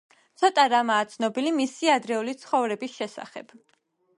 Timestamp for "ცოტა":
0.43-0.63